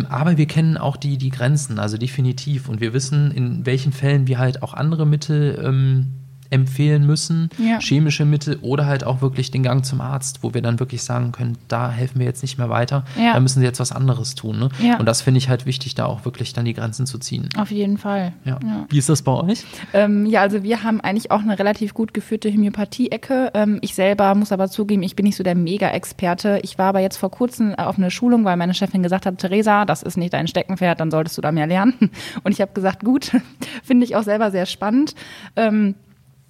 aber 0.08 0.36
wir 0.36 0.46
kennen 0.46 0.76
auch 0.76 0.96
die, 0.96 1.18
die 1.18 1.30
Grenzen, 1.30 1.78
also 1.78 1.98
definitiv. 1.98 2.68
Und 2.68 2.80
wir 2.80 2.92
wissen, 2.92 3.30
in 3.30 3.64
welchen 3.64 3.92
Fällen 3.92 4.26
wir 4.26 4.38
halt 4.38 4.62
auch 4.62 4.74
andere 4.74 5.06
Mittel 5.06 6.08
empfehlen 6.50 7.06
müssen, 7.06 7.50
ja. 7.58 7.78
chemische 7.78 8.24
Mittel 8.24 8.58
oder 8.62 8.86
halt 8.86 9.04
auch 9.04 9.20
wirklich 9.20 9.50
den 9.50 9.62
Gang 9.62 9.84
zum 9.84 10.00
Arzt, 10.00 10.42
wo 10.42 10.54
wir 10.54 10.62
dann 10.62 10.80
wirklich 10.80 11.02
sagen 11.02 11.32
können, 11.32 11.58
da 11.68 11.90
helfen 11.90 12.18
wir 12.18 12.26
jetzt 12.26 12.42
nicht 12.42 12.58
mehr 12.58 12.70
weiter, 12.70 13.04
ja. 13.16 13.34
da 13.34 13.40
müssen 13.40 13.60
sie 13.60 13.66
jetzt 13.66 13.80
was 13.80 13.92
anderes 13.92 14.34
tun. 14.34 14.58
Ne? 14.58 14.68
Ja. 14.82 14.98
Und 14.98 15.06
das 15.06 15.22
finde 15.22 15.38
ich 15.38 15.48
halt 15.48 15.66
wichtig, 15.66 15.94
da 15.94 16.06
auch 16.06 16.24
wirklich 16.24 16.52
dann 16.52 16.64
die 16.64 16.74
Grenzen 16.74 17.06
zu 17.06 17.18
ziehen. 17.18 17.48
Auf 17.56 17.70
jeden 17.70 17.98
Fall. 17.98 18.32
Ja. 18.44 18.58
Wie 18.88 18.98
ist 18.98 19.08
das 19.08 19.22
bei 19.22 19.32
euch? 19.32 19.64
Ähm, 19.92 20.26
ja, 20.26 20.40
also 20.40 20.62
wir 20.62 20.82
haben 20.82 21.00
eigentlich 21.00 21.30
auch 21.30 21.40
eine 21.40 21.58
relativ 21.58 21.94
gut 21.94 22.14
geführte 22.14 22.50
Homöopathie-Ecke. 22.50 23.50
Ähm, 23.54 23.78
ich 23.82 23.94
selber 23.94 24.34
muss 24.34 24.52
aber 24.52 24.68
zugeben, 24.68 25.02
ich 25.02 25.16
bin 25.16 25.24
nicht 25.24 25.36
so 25.36 25.44
der 25.44 25.54
Mega-Experte. 25.54 26.60
Ich 26.62 26.78
war 26.78 26.86
aber 26.86 27.00
jetzt 27.00 27.16
vor 27.16 27.30
kurzem 27.30 27.74
auf 27.74 27.98
einer 27.98 28.10
Schulung, 28.10 28.44
weil 28.44 28.56
meine 28.56 28.74
Chefin 28.74 29.02
gesagt 29.02 29.26
hat, 29.26 29.38
Theresa, 29.38 29.84
das 29.84 30.02
ist 30.02 30.16
nicht 30.16 30.32
dein 30.32 30.48
Steckenpferd, 30.48 31.00
dann 31.00 31.10
solltest 31.10 31.36
du 31.36 31.42
da 31.42 31.52
mehr 31.52 31.66
lernen. 31.66 31.94
Und 32.42 32.52
ich 32.52 32.60
habe 32.60 32.72
gesagt, 32.72 33.04
gut, 33.04 33.32
finde 33.82 34.04
ich 34.04 34.16
auch 34.16 34.22
selber 34.22 34.50
sehr 34.50 34.66
spannend. 34.66 35.14
Ähm, 35.56 35.94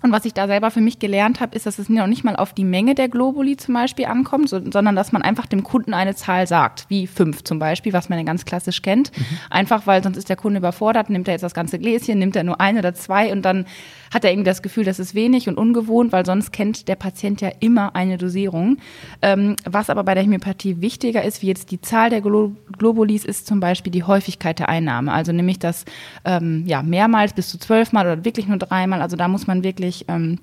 und 0.00 0.12
was 0.12 0.24
ich 0.24 0.32
da 0.32 0.46
selber 0.46 0.70
für 0.70 0.80
mich 0.80 1.00
gelernt 1.00 1.40
habe, 1.40 1.56
ist, 1.56 1.66
dass 1.66 1.80
es 1.80 1.88
noch 1.88 2.06
nicht 2.06 2.22
mal 2.22 2.36
auf 2.36 2.52
die 2.52 2.64
Menge 2.64 2.94
der 2.94 3.08
Globuli 3.08 3.56
zum 3.56 3.74
Beispiel 3.74 4.04
ankommt, 4.04 4.48
so, 4.48 4.60
sondern 4.70 4.94
dass 4.94 5.10
man 5.10 5.22
einfach 5.22 5.46
dem 5.46 5.64
Kunden 5.64 5.92
eine 5.92 6.14
Zahl 6.14 6.46
sagt, 6.46 6.86
wie 6.88 7.08
fünf 7.08 7.42
zum 7.42 7.58
Beispiel, 7.58 7.92
was 7.92 8.08
man 8.08 8.18
ja 8.18 8.24
ganz 8.24 8.44
klassisch 8.44 8.82
kennt. 8.82 9.10
Mhm. 9.16 9.24
Einfach 9.50 9.88
weil 9.88 10.02
sonst 10.04 10.16
ist 10.16 10.28
der 10.28 10.36
Kunde 10.36 10.58
überfordert, 10.58 11.10
nimmt 11.10 11.26
er 11.26 11.34
jetzt 11.34 11.42
das 11.42 11.52
ganze 11.52 11.80
Gläschen, 11.80 12.20
nimmt 12.20 12.36
er 12.36 12.44
nur 12.44 12.60
ein 12.60 12.78
oder 12.78 12.94
zwei 12.94 13.32
und 13.32 13.42
dann 13.42 13.66
hat 14.14 14.24
er 14.24 14.30
irgendwie 14.30 14.48
das 14.48 14.62
Gefühl, 14.62 14.84
das 14.84 15.00
ist 15.00 15.14
wenig 15.14 15.48
und 15.48 15.58
ungewohnt, 15.58 16.12
weil 16.12 16.24
sonst 16.24 16.52
kennt 16.52 16.88
der 16.88 16.96
Patient 16.96 17.40
ja 17.40 17.50
immer 17.60 17.94
eine 17.96 18.18
Dosierung. 18.18 18.78
Ähm, 19.20 19.56
was 19.64 19.90
aber 19.90 20.04
bei 20.04 20.14
der 20.14 20.22
Homöopathie 20.22 20.80
wichtiger 20.80 21.24
ist, 21.24 21.42
wie 21.42 21.48
jetzt 21.48 21.72
die 21.72 21.80
Zahl 21.80 22.08
der 22.08 22.20
Glo 22.20 22.52
Globulis, 22.78 23.24
ist 23.24 23.46
zum 23.46 23.60
Beispiel 23.60 23.90
die 23.90 24.04
Häufigkeit 24.04 24.60
der 24.60 24.68
Einnahme. 24.68 25.12
Also 25.12 25.32
nämlich 25.32 25.58
das 25.58 25.84
ähm, 26.24 26.64
ja, 26.66 26.82
mehrmals 26.82 27.32
bis 27.32 27.48
zu 27.48 27.58
zwölfmal 27.58 28.06
oder 28.06 28.24
wirklich 28.24 28.46
nur 28.46 28.58
dreimal. 28.58 29.02
Also 29.02 29.16
da 29.16 29.28
muss 29.28 29.46
man 29.46 29.64
wirklich 29.64 29.87
ähm, 30.08 30.38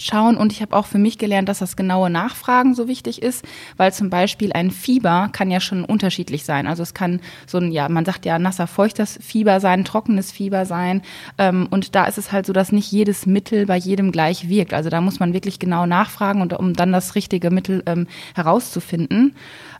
schauen. 0.00 0.36
Und 0.36 0.52
ich 0.52 0.62
habe 0.62 0.76
auch 0.76 0.86
für 0.86 0.98
mich 0.98 1.18
gelernt, 1.18 1.48
dass 1.48 1.58
das 1.58 1.76
genaue 1.76 2.10
Nachfragen 2.10 2.74
so 2.74 2.88
wichtig 2.88 3.22
ist, 3.22 3.44
weil 3.76 3.92
zum 3.92 4.10
Beispiel 4.10 4.52
ein 4.52 4.70
Fieber 4.70 5.28
kann 5.32 5.50
ja 5.50 5.60
schon 5.60 5.84
unterschiedlich 5.84 6.44
sein. 6.44 6.66
Also 6.66 6.82
es 6.82 6.94
kann 6.94 7.20
so 7.46 7.58
ein, 7.58 7.72
ja, 7.72 7.88
man 7.88 8.04
sagt 8.04 8.24
ja 8.24 8.38
nasser, 8.38 8.66
feuchtes 8.66 9.18
Fieber 9.22 9.60
sein, 9.60 9.84
trockenes 9.84 10.32
Fieber 10.32 10.64
sein. 10.66 11.02
Ähm, 11.38 11.68
und 11.70 11.94
da 11.94 12.04
ist 12.04 12.18
es 12.18 12.32
halt 12.32 12.46
so, 12.46 12.52
dass 12.52 12.72
nicht 12.72 12.90
jedes 12.90 13.26
Mittel 13.26 13.66
bei 13.66 13.76
jedem 13.76 14.12
gleich 14.12 14.48
wirkt. 14.48 14.74
Also 14.74 14.90
da 14.90 15.00
muss 15.00 15.20
man 15.20 15.34
wirklich 15.34 15.58
genau 15.58 15.86
nachfragen 15.86 16.40
und 16.40 16.52
um 16.54 16.74
dann 16.74 16.92
das 16.92 17.14
richtige 17.14 17.50
Mittel 17.50 17.82
ähm, 17.86 18.06
herauszufinden. 18.34 19.34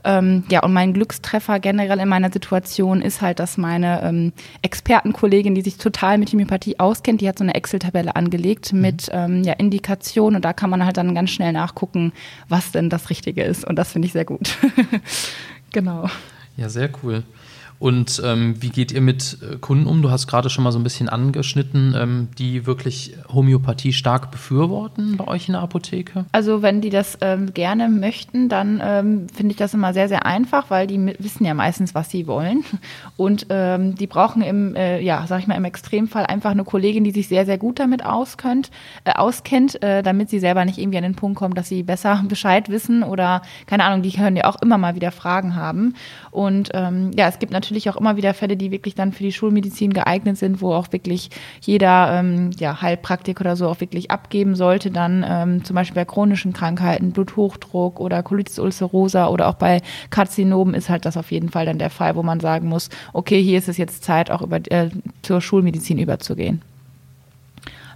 Ähm, 0.05 0.45
ja, 0.51 0.63
und 0.63 0.73
mein 0.73 0.93
Glückstreffer 0.93 1.61
generell 1.61 2.01
in 2.01 2.09
meiner 2.09 2.33
Situation 2.33 3.03
ist 3.03 3.23
halt, 3.23 3.39
dass 3.39 3.57
meine 3.57 4.03
ähm, 4.03 4.33
Expertenkollegin, 4.61 5.55
die 5.55 5.63
sich 5.63 5.77
total 5.77 6.19
mit 6.19 6.33
Homöopathie 6.33 6.81
auskennt, 6.81 7.21
die 7.21 7.29
hat 7.29 7.39
so 7.39 7.45
eine 7.45 7.55
Excel-Tabelle 7.55 8.17
angelegt 8.17 8.73
mhm. 8.73 8.81
mit 8.81 9.09
ähm, 9.13 9.45
ja, 9.45 9.53
Indikationen 9.55 10.02
und 10.37 10.45
da 10.45 10.53
kann 10.53 10.71
man 10.71 10.85
halt 10.85 10.97
dann 10.97 11.15
ganz 11.15 11.31
schnell 11.31 11.53
nachgucken, 11.53 12.13
was 12.49 12.73
denn 12.73 12.91
das 12.91 13.11
Richtige 13.11 13.43
ist. 13.45 13.65
Und 13.65 13.77
das 13.77 13.93
finde 13.93 14.07
ich 14.07 14.13
sehr 14.13 14.25
gut. 14.25 14.57
genau. 15.73 16.09
Ja, 16.57 16.69
sehr 16.69 16.91
cool. 17.03 17.25
Und 17.83 18.23
ähm, 18.25 18.55
wie 18.63 18.69
geht 18.69 18.93
ihr 18.93 19.01
mit 19.01 19.39
äh, 19.43 19.57
Kunden 19.57 19.89
um? 19.89 20.03
Du 20.03 20.11
hast 20.13 20.29
gerade 20.29 20.49
schon 20.51 20.63
mal 20.63 20.71
so 20.71 20.79
ein 20.79 20.85
bisschen 20.85 21.09
angeschnitten, 21.09 21.97
ähm, 21.99 22.29
die 22.39 22.65
wirklich 22.65 23.17
Homöopathie 23.29 23.93
stark 23.93 24.31
befürworten 24.31 25.17
bei 25.17 25.27
euch 25.27 25.49
in 25.49 25.55
der 25.55 25.63
Apotheke? 25.63 26.27
Also 26.31 26.63
wenn 26.63 26.81
die 26.81 26.91
das 26.91 27.19
ähm, 27.23 27.53
gerne 27.53 27.89
möchten, 27.89 28.49
dann 28.49 28.81
ähm, 28.81 29.27
finde 29.35 29.51
ich 29.51 29.57
das 29.57 29.75
immer 29.75 29.93
sehr, 29.95 30.07
sehr 30.07 30.27
einfach, 30.27 30.71
weil 30.71 30.87
die 30.87 31.13
wissen 31.19 31.45
ja 31.45 31.55
meistens, 31.55 31.93
was 31.93 32.09
sie 32.09 32.29
wollen. 32.29 32.65
Und 33.17 33.47
ähm, 33.49 33.97
die 33.97 34.07
brauchen 34.07 34.43
im, 34.43 34.77
äh, 34.77 35.01
ja, 35.01 35.27
sag 35.27 35.41
ich 35.41 35.49
mal, 35.49 35.57
im 35.57 35.65
Extremfall 35.65 36.25
einfach 36.27 36.53
eine 36.53 36.63
Kollegin, 36.63 37.03
die 37.03 37.11
sich 37.11 37.27
sehr, 37.27 37.47
sehr 37.47 37.59
gut 37.59 37.81
damit 37.81 38.07
auskennt, 38.07 38.71
äh, 39.03 39.11
auskennt, 39.15 39.83
äh, 39.83 40.05
damit 40.05 40.31
sie 40.31 40.39
selber 40.39 40.65
nicht 40.65 40.79
irgendwie 40.79 40.99
an 40.99 41.03
den 41.03 41.17
Punkt 41.17 41.37
kommt, 41.37 41.59
dass 41.59 41.69
sie 41.69 41.83
besser 41.83 42.23
Bescheid 42.29 42.69
wissen 42.69 43.03
oder, 43.03 43.43
keine 43.67 43.83
Ahnung, 43.83 44.03
die 44.03 44.13
können 44.13 44.37
ja 44.37 44.45
auch 44.45 44.63
immer 44.63 44.79
mal 44.79 44.95
wieder 44.95 45.11
Fragen 45.11 45.57
haben. 45.57 45.95
Und 46.31 46.71
ähm, 46.75 47.11
ja, 47.17 47.27
es 47.27 47.41
gibt 47.41 47.53
natürlich 47.53 47.72
natürlich 47.73 47.91
auch 47.91 47.97
immer 47.97 48.17
wieder 48.17 48.35
Fälle, 48.35 48.57
die 48.57 48.71
wirklich 48.71 48.95
dann 48.95 49.13
für 49.13 49.23
die 49.23 49.33
Schulmedizin 49.33 49.93
geeignet 49.95 50.37
sind, 50.37 50.61
wo 50.61 50.73
auch 50.75 50.93
wirklich 50.93 51.31
jeder 51.63 52.19
ähm, 52.19 52.51
ja, 52.59 52.83
Heilpraktiker 52.83 53.41
oder 53.41 53.57
so 53.57 53.69
auch 53.69 53.81
wirklich 53.81 54.11
abgeben 54.11 54.55
sollte. 54.55 54.91
Dann 54.91 55.25
ähm, 55.27 55.65
zum 55.65 55.75
Beispiel 55.75 55.95
bei 55.95 56.05
chronischen 56.05 56.53
Krankheiten, 56.53 57.13
Bluthochdruck 57.13 57.99
oder 57.99 58.23
Colitis 58.23 58.59
ulcerosa 58.59 59.29
oder 59.29 59.49
auch 59.49 59.55
bei 59.55 59.81
Karzinomen 60.11 60.75
ist 60.75 60.91
halt 60.91 61.07
das 61.07 61.17
auf 61.17 61.33
jeden 61.33 61.49
Fall 61.49 61.65
dann 61.65 61.79
der 61.79 61.91
Fall, 61.91 62.15
wo 62.15 62.23
man 62.23 62.41
sagen 62.41 62.69
muss, 62.69 62.91
okay, 63.15 63.43
hier 63.43 63.59
ist 63.59 63.69
es 63.69 63.79
jetzt 63.79 64.05
Zeit, 64.05 64.31
auch 64.31 64.43
über, 64.43 64.59
äh, 64.71 64.91
zur 65.23 65.41
Schulmedizin 65.41 65.99
überzugehen. 65.99 66.61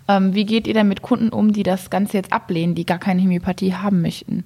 Ähm, 0.08 0.34
wie 0.34 0.46
geht 0.46 0.66
ihr 0.66 0.74
denn 0.74 0.88
mit 0.88 1.02
Kunden 1.02 1.28
um, 1.28 1.52
die 1.52 1.64
das 1.64 1.90
Ganze 1.90 2.16
jetzt 2.16 2.32
ablehnen, 2.32 2.74
die 2.74 2.86
gar 2.86 2.98
keine 2.98 3.20
Homöopathie 3.20 3.74
haben 3.74 4.00
möchten? 4.00 4.44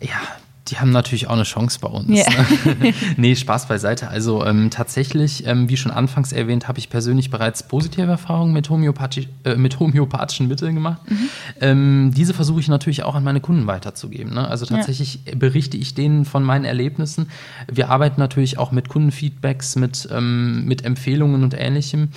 Ja, 0.00 0.20
die 0.68 0.78
haben 0.78 0.90
natürlich 0.90 1.28
auch 1.28 1.34
eine 1.34 1.44
Chance 1.44 1.78
bei 1.80 1.88
uns. 1.88 2.08
Yeah. 2.08 2.26
Ne? 2.66 2.92
nee, 3.16 3.34
Spaß 3.36 3.68
beiseite. 3.68 4.08
Also 4.08 4.44
ähm, 4.44 4.70
tatsächlich, 4.70 5.46
ähm, 5.46 5.68
wie 5.68 5.76
schon 5.76 5.92
anfangs 5.92 6.32
erwähnt, 6.32 6.68
habe 6.68 6.78
ich 6.78 6.90
persönlich 6.90 7.30
bereits 7.30 7.62
positive 7.62 8.10
Erfahrungen 8.10 8.52
mit, 8.52 8.68
Homöopathisch, 8.68 9.28
äh, 9.44 9.54
mit 9.54 9.78
homöopathischen 9.78 10.48
Mitteln 10.48 10.74
gemacht. 10.74 11.00
Mhm. 11.08 11.28
Ähm, 11.60 12.10
diese 12.14 12.34
versuche 12.34 12.60
ich 12.60 12.68
natürlich 12.68 13.04
auch 13.04 13.14
an 13.14 13.24
meine 13.24 13.40
Kunden 13.40 13.66
weiterzugeben. 13.66 14.34
Ne? 14.34 14.46
Also 14.46 14.66
tatsächlich 14.66 15.20
ja. 15.26 15.34
berichte 15.36 15.76
ich 15.76 15.94
denen 15.94 16.24
von 16.24 16.42
meinen 16.42 16.64
Erlebnissen. 16.64 17.28
Wir 17.70 17.88
arbeiten 17.88 18.20
natürlich 18.20 18.58
auch 18.58 18.72
mit 18.72 18.88
Kundenfeedbacks, 18.88 19.76
mit, 19.76 20.08
ähm, 20.12 20.64
mit 20.64 20.84
Empfehlungen 20.84 21.44
und 21.44 21.54
ähnlichem. 21.54 22.08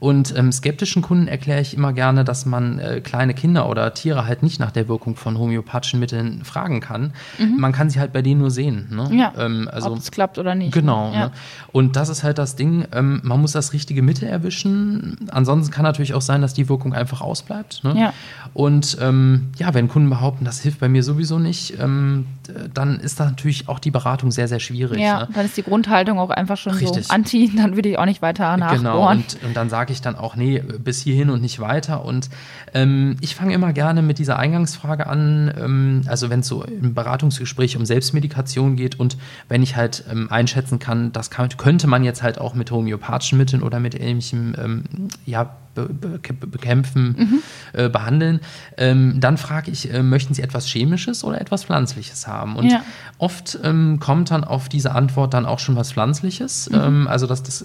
Und 0.00 0.36
ähm, 0.36 0.52
skeptischen 0.52 1.02
Kunden 1.02 1.28
erkläre 1.28 1.60
ich 1.60 1.74
immer 1.74 1.92
gerne, 1.92 2.24
dass 2.24 2.46
man 2.46 2.78
äh, 2.78 3.00
kleine 3.00 3.34
Kinder 3.34 3.68
oder 3.68 3.94
Tiere 3.94 4.26
halt 4.26 4.42
nicht 4.42 4.60
nach 4.60 4.70
der 4.70 4.88
Wirkung 4.88 5.16
von 5.16 5.38
homöopathischen 5.38 5.98
Mitteln 5.98 6.44
fragen 6.44 6.80
kann. 6.80 7.12
Mhm. 7.38 7.56
Man 7.58 7.72
kann 7.72 7.90
sie 7.94 8.00
halt 8.00 8.12
bei 8.12 8.22
denen 8.22 8.40
nur 8.40 8.50
sehen. 8.50 8.88
Ne? 8.90 9.08
Ja, 9.12 9.32
ähm, 9.38 9.68
also, 9.72 9.92
ob 9.92 9.98
es 9.98 10.10
klappt 10.10 10.38
oder 10.38 10.54
nicht. 10.54 10.72
Genau. 10.72 11.12
Ja. 11.12 11.26
Ne? 11.26 11.30
Und 11.72 11.96
das 11.96 12.08
ist 12.08 12.22
halt 12.22 12.38
das 12.38 12.56
Ding, 12.56 12.86
ähm, 12.92 13.20
man 13.24 13.40
muss 13.40 13.52
das 13.52 13.72
richtige 13.72 14.02
Mittel 14.02 14.28
erwischen. 14.28 15.16
Ansonsten 15.30 15.72
kann 15.72 15.84
natürlich 15.84 16.14
auch 16.14 16.20
sein, 16.20 16.42
dass 16.42 16.54
die 16.54 16.68
Wirkung 16.68 16.92
einfach 16.92 17.20
ausbleibt. 17.20 17.82
Ne? 17.84 17.94
Ja. 17.98 18.12
Und 18.52 18.98
ähm, 19.00 19.48
ja, 19.56 19.74
wenn 19.74 19.88
Kunden 19.88 20.10
behaupten, 20.10 20.44
das 20.44 20.60
hilft 20.60 20.80
bei 20.80 20.88
mir 20.88 21.02
sowieso 21.02 21.38
nicht, 21.38 21.78
ähm, 21.80 22.26
dann 22.72 23.00
ist 23.00 23.18
da 23.18 23.24
natürlich 23.24 23.68
auch 23.68 23.78
die 23.78 23.90
Beratung 23.90 24.30
sehr, 24.30 24.48
sehr 24.48 24.60
schwierig. 24.60 25.00
Ja, 25.00 25.20
ne? 25.20 25.28
dann 25.32 25.46
ist 25.46 25.56
die 25.56 25.62
Grundhaltung 25.62 26.18
auch 26.18 26.30
einfach 26.30 26.56
schon 26.56 26.74
Richtig. 26.74 27.06
so 27.06 27.14
anti, 27.14 27.50
dann 27.56 27.76
würde 27.76 27.88
ich 27.88 27.98
auch 27.98 28.04
nicht 28.04 28.22
weiter 28.22 28.56
nachbohren. 28.56 28.82
Genau, 28.82 29.10
und, 29.10 29.38
und 29.44 29.56
dann 29.56 29.70
sage 29.70 29.92
ich 29.92 30.00
dann 30.00 30.16
auch, 30.16 30.36
nee, 30.36 30.60
bis 30.60 31.00
hierhin 31.00 31.30
und 31.30 31.40
nicht 31.40 31.60
weiter. 31.60 32.04
Und 32.04 32.28
ähm, 32.74 33.16
ich 33.20 33.34
fange 33.34 33.54
immer 33.54 33.72
gerne 33.72 34.02
mit 34.02 34.18
dieser 34.18 34.38
Eingangsfrage 34.38 35.06
an, 35.06 35.52
ähm, 35.58 36.02
also 36.06 36.30
wenn 36.30 36.40
es 36.40 36.48
so 36.48 36.64
im 36.64 36.94
Beratungsgespräch 36.94 37.76
um 37.76 37.83
Selbstmedikation 37.86 38.76
geht 38.76 38.98
und 38.98 39.16
wenn 39.48 39.62
ich 39.62 39.76
halt 39.76 40.04
ähm, 40.10 40.30
einschätzen 40.30 40.78
kann, 40.78 41.12
das 41.12 41.30
kann, 41.30 41.48
könnte 41.56 41.86
man 41.86 42.04
jetzt 42.04 42.22
halt 42.22 42.38
auch 42.38 42.54
mit 42.54 42.70
homöopathischen 42.70 43.38
Mitteln 43.38 43.62
oder 43.62 43.80
mit 43.80 43.98
ähnlichem 43.98 44.54
ähm, 44.58 44.84
ja, 45.26 45.56
bekämpfen, 45.74 47.16
mhm. 47.18 47.42
äh, 47.72 47.88
behandeln. 47.88 48.40
Ähm, 48.76 49.20
dann 49.20 49.36
frage 49.36 49.70
ich, 49.70 49.92
äh, 49.92 50.02
möchten 50.02 50.34
Sie 50.34 50.42
etwas 50.42 50.66
Chemisches 50.66 51.24
oder 51.24 51.40
etwas 51.40 51.64
Pflanzliches 51.64 52.26
haben? 52.26 52.56
Und 52.56 52.70
ja. 52.70 52.82
oft 53.18 53.58
ähm, 53.62 53.98
kommt 54.00 54.30
dann 54.30 54.44
auf 54.44 54.68
diese 54.68 54.92
Antwort 54.92 55.34
dann 55.34 55.46
auch 55.46 55.58
schon 55.58 55.76
was 55.76 55.92
Pflanzliches. 55.92 56.70
Mhm. 56.70 56.80
Ähm, 56.80 57.08
also 57.08 57.26
das, 57.26 57.42
das 57.42 57.64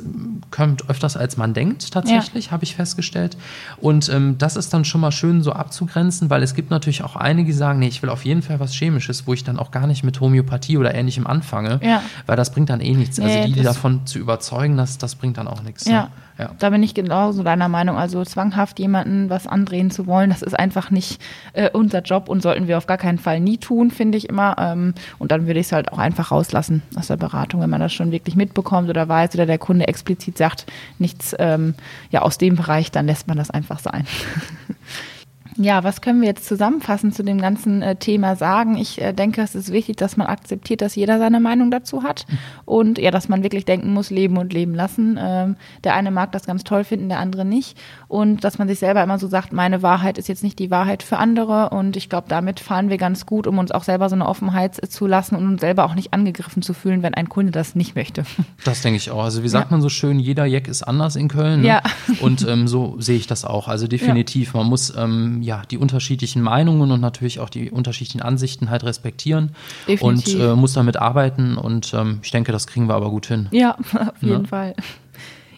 kommt 0.51 0.89
öfters, 0.89 1.18
als 1.18 1.38
man 1.38 1.54
denkt, 1.54 1.92
tatsächlich, 1.92 2.48
ja. 2.48 2.51
habe 2.51 2.63
ich 2.63 2.75
festgestellt. 2.75 3.38
Und 3.78 4.10
ähm, 4.10 4.38
das 4.38 4.56
ist 4.56 4.74
dann 4.74 4.86
schon 4.86 5.01
mal 5.01 5.12
schön 5.12 5.44
so 5.44 5.54
abzugrenzen, 5.54 6.30
weil 6.30 6.44
es 6.44 6.54
gibt 6.54 6.72
natürlich 6.72 7.04
auch 7.04 7.16
einige, 7.16 7.48
die 7.48 7.58
sagen, 7.58 7.80
nee, 7.80 7.88
ich 7.88 8.01
will 8.01 8.10
auf 8.10 8.25
jeden 8.25 8.42
Fall 8.42 8.60
was 8.60 8.74
Chemisches, 8.74 9.28
wo 9.28 9.34
ich 9.34 9.44
dann 9.44 9.58
auch 9.60 9.72
gar 9.72 9.88
nicht 9.88 10.04
mit 10.04 10.20
Homöopathie 10.20 10.78
oder 10.78 10.94
ähnlichem 10.96 11.28
anfange, 11.28 11.80
ja. 11.84 12.01
weil 12.25 12.36
das 12.36 12.51
bringt 12.51 12.70
dann 12.70 12.82
eh 12.82 12.94
nichts. 12.94 13.20
Also 13.20 13.46
die, 13.46 13.54
die 13.54 13.63
davon 13.63 14.06
zu 14.06 14.20
überzeugen, 14.20 14.78
das, 14.78 14.98
das 14.98 15.16
bringt 15.16 15.38
dann 15.38 15.48
auch 15.48 15.63
nichts. 15.63 15.86
Ja. 15.86 16.04
Ne? 16.04 16.10
Ja. 16.39 16.51
Da 16.58 16.69
bin 16.69 16.81
ich 16.81 16.93
genauso 16.93 17.43
deiner 17.43 17.67
Meinung. 17.67 17.98
Also 17.98 18.24
zwanghaft 18.24 18.79
jemanden 18.79 19.29
was 19.29 19.46
andrehen 19.46 19.91
zu 19.91 20.08
wollen, 20.08 20.29
das 20.29 20.41
ist 20.41 20.58
einfach 20.58 20.89
nicht 20.89 21.22
äh, 21.51 21.69
unser 21.69 22.01
Job 22.01 22.29
und 22.29 22.41
sollten 22.41 22.67
wir 22.67 22.77
auf 22.77 22.88
gar 22.88 22.98
keinen 22.98 23.17
Fall 23.17 23.41
nie 23.41 23.58
tun, 23.58 23.91
finde 23.91 24.17
ich 24.17 24.29
immer. 24.29 24.55
Ähm, 24.58 24.93
und 25.17 25.34
dann 25.34 25.48
würde 25.48 25.60
ich 25.60 25.65
es 25.65 25.72
halt 25.74 25.91
auch 25.91 25.98
einfach 25.98 26.31
rauslassen 26.31 26.81
aus 26.96 27.08
der 27.08 27.17
Beratung, 27.17 27.60
wenn 27.60 27.69
man 27.69 27.81
das 27.81 27.93
schon 27.93 28.13
wirklich 28.13 28.38
mitbekommt 28.38 28.89
oder 28.89 29.10
weiß 29.10 29.36
oder 29.36 29.46
der 29.46 29.58
Kunde 29.58 29.89
explizit 29.89 30.38
sagt, 30.38 30.65
nichts 30.98 31.36
ähm, 31.38 31.75
ja 32.10 32.22
aus 32.22 32.38
dem 32.38 32.55
Bereich, 32.55 32.89
dann 32.89 33.05
lässt 33.05 33.27
man 33.27 33.38
das 33.38 33.51
einfach 33.51 33.79
sein. 33.79 34.08
Ja, 35.62 35.84
was 35.84 36.00
können 36.00 36.22
wir 36.22 36.30
jetzt 36.30 36.46
zusammenfassend 36.46 37.13
zu 37.13 37.22
dem 37.22 37.42
ganzen 37.42 37.82
äh, 37.82 37.98
Thema 37.98 38.38
sagen? 38.38 38.78
Ich 38.78 39.01
äh, 39.01 39.12
denke, 39.12 39.42
es 39.42 39.56
ist 39.56 39.74
wichtig, 39.74 39.98
dass 39.98 40.16
man 40.16 40.28
akzeptiert, 40.28 40.80
dass 40.80 40.96
jeder 40.96 41.20
seine 41.20 41.42
Meinung 41.42 41.70
dazu 41.70 42.01
hat 42.01 42.25
und 42.63 42.98
ja, 42.98 43.12
dass 43.12 43.28
man 43.28 43.44
wirklich 43.44 43.66
denken 43.66 43.94
muss, 43.94 44.10
leben 44.10 44.38
und 44.38 44.54
leben 44.54 44.74
lassen. 44.74 45.20
Ähm, 45.22 45.58
der 45.84 45.96
eine 45.96 46.12
mag 46.12 46.32
das 46.32 46.46
ganz 46.46 46.63
toll 46.63 46.86
finden, 46.86 47.10
der 47.10 47.20
andere 47.20 47.44
nicht 47.44 47.78
und 48.08 48.46
dass 48.46 48.58
man 48.58 48.70
sich 48.70 48.80
selber 48.80 49.04
immer 49.04 49.20
so 49.20 49.28
sagt, 49.28 49.51
meine 49.51 49.82
Wahrheit 49.84 50.18
ist 50.18 50.30
jetzt 50.30 50.44
nicht 50.44 50.60
die 50.60 50.72
Wahrheit 50.72 51.04
für 51.04 51.18
andere 51.18 51.72
und 51.72 51.98
ich 51.98 52.08
glaube, 52.08 52.28
damit 52.30 52.62
fahren 52.62 52.89
wir 52.89 52.98
ganz 52.98 53.25
gut, 53.25 53.46
um 53.46 53.58
uns 53.58 53.72
auch 53.72 53.84
selber 53.84 54.08
so 54.08 54.16
eine 54.16 54.30
Offenheit 54.30 54.89
zu 54.89 55.08
lassen 55.08 55.36
und 55.36 55.46
uns 55.46 55.60
selber 55.60 55.84
auch 55.84 55.94
nicht 55.94 56.13
angegriffen 56.13 56.62
zu 56.62 56.74
fühlen, 56.74 57.04
wenn 57.04 57.16
ein 57.16 57.28
Kunde 57.28 57.51
das 57.51 57.75
nicht 57.75 57.96
möchte. 57.96 58.24
Das 58.66 58.82
denke 58.82 58.98
ich 58.98 59.10
auch. 59.10 59.24
Also 59.24 59.42
wie 59.44 59.50
sagt 59.50 59.72
ja. 59.72 59.72
man 59.72 59.82
so 59.82 59.89
schön, 59.89 60.20
jeder 60.20 60.46
Jack 60.46 60.68
ist 60.68 60.84
anders 60.84 61.16
in 61.16 61.28
Köln. 61.28 61.62
Ne? 61.62 61.68
Ja. 61.68 61.82
Und 62.20 62.46
ähm, 62.48 62.68
so 62.68 62.96
sehe 63.00 63.16
ich 63.16 63.25
das 63.25 63.46
auch. 63.46 63.68
Also 63.68 63.88
definitiv, 63.88 64.54
ja. 64.54 64.60
man 64.60 64.68
muss 64.68 64.94
ähm, 64.96 65.42
ja, 65.50 65.63
die 65.72 65.79
unterschiedlichen 65.79 66.44
Meinungen 66.44 66.91
und 66.91 67.01
natürlich 67.01 67.39
auch 67.39 67.50
die 67.50 67.72
unterschiedlichen 67.72 68.22
Ansichten 68.22 68.70
halt 68.70 68.84
respektieren 68.84 69.56
Definitiv. 69.88 70.36
und 70.36 70.41
äh, 70.41 70.56
muss 70.56 70.74
damit 70.74 70.98
arbeiten 70.98 71.58
und 71.58 71.91
ähm, 71.96 72.20
ich 72.22 72.29
denke, 72.29 72.51
das 72.51 72.68
kriegen 72.68 72.88
wir 72.88 72.94
aber 72.94 73.10
gut 73.10 73.25
hin. 73.25 73.48
Ja, 73.50 73.75
auf 73.94 74.22
jeden 74.22 74.44
ja. 74.44 74.48
Fall. 74.48 74.75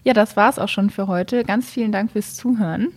Ja, 0.06 0.14
das 0.14 0.38
war 0.38 0.50
es 0.50 0.60
auch 0.60 0.70
schon 0.70 0.92
für 0.92 1.08
heute. 1.08 1.44
Ganz 1.44 1.70
vielen 1.70 1.92
Dank 1.92 2.14
fürs 2.14 2.36
Zuhören. 2.36 2.88